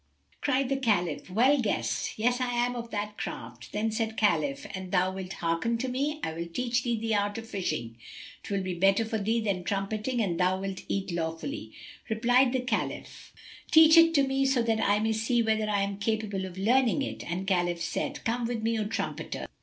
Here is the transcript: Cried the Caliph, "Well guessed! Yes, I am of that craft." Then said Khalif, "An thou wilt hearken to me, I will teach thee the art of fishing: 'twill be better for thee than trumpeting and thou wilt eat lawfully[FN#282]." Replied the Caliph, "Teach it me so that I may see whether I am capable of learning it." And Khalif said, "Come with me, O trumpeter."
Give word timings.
Cried 0.41 0.69
the 0.69 0.77
Caliph, 0.77 1.29
"Well 1.29 1.61
guessed! 1.61 2.17
Yes, 2.17 2.41
I 2.41 2.51
am 2.53 2.75
of 2.75 2.89
that 2.89 3.19
craft." 3.19 3.71
Then 3.71 3.91
said 3.91 4.17
Khalif, 4.17 4.65
"An 4.73 4.89
thou 4.89 5.11
wilt 5.13 5.33
hearken 5.33 5.77
to 5.77 5.87
me, 5.87 6.19
I 6.23 6.33
will 6.33 6.47
teach 6.47 6.81
thee 6.81 6.97
the 6.97 7.13
art 7.13 7.37
of 7.37 7.47
fishing: 7.47 7.97
'twill 8.41 8.63
be 8.63 8.73
better 8.73 9.05
for 9.05 9.19
thee 9.19 9.39
than 9.41 9.63
trumpeting 9.63 10.19
and 10.19 10.39
thou 10.39 10.59
wilt 10.59 10.81
eat 10.87 11.09
lawfully[FN#282]." 11.09 11.73
Replied 12.09 12.51
the 12.51 12.61
Caliph, 12.61 13.31
"Teach 13.69 13.95
it 13.95 14.17
me 14.27 14.43
so 14.43 14.63
that 14.63 14.79
I 14.81 14.97
may 14.97 15.13
see 15.13 15.43
whether 15.43 15.69
I 15.69 15.81
am 15.83 15.99
capable 15.99 16.45
of 16.47 16.57
learning 16.57 17.03
it." 17.03 17.23
And 17.31 17.45
Khalif 17.47 17.79
said, 17.83 18.25
"Come 18.25 18.47
with 18.47 18.63
me, 18.63 18.79
O 18.79 18.85
trumpeter." 18.85 19.45